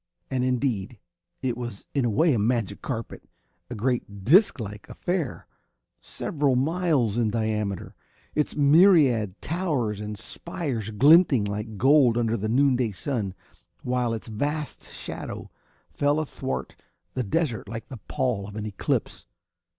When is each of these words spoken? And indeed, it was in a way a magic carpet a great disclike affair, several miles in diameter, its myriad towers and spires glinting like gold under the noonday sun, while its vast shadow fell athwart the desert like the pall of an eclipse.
And 0.31 0.43
indeed, 0.43 0.97
it 1.43 1.55
was 1.55 1.85
in 1.93 2.05
a 2.05 2.09
way 2.09 2.33
a 2.33 2.39
magic 2.39 2.81
carpet 2.81 3.29
a 3.69 3.75
great 3.75 4.23
disclike 4.23 4.89
affair, 4.89 5.45
several 5.99 6.55
miles 6.55 7.19
in 7.19 7.29
diameter, 7.29 7.93
its 8.33 8.55
myriad 8.55 9.39
towers 9.43 9.99
and 9.99 10.17
spires 10.17 10.89
glinting 10.89 11.45
like 11.45 11.77
gold 11.77 12.17
under 12.17 12.35
the 12.35 12.49
noonday 12.49 12.93
sun, 12.93 13.35
while 13.83 14.11
its 14.11 14.27
vast 14.27 14.85
shadow 14.89 15.51
fell 15.91 16.19
athwart 16.19 16.75
the 17.13 17.21
desert 17.23 17.69
like 17.69 17.87
the 17.89 17.97
pall 18.07 18.47
of 18.47 18.55
an 18.55 18.65
eclipse. 18.65 19.27